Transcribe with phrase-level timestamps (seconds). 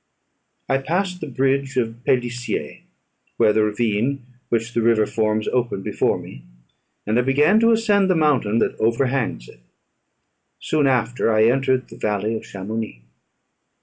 [0.67, 2.81] I passed the bridge of Pélissier,
[3.37, 6.43] where the ravine, which the river forms, opened before me,
[7.05, 9.59] and I began to ascend the mountain that overhangs it.
[10.59, 13.03] Soon after I entered the valley of Chamounix.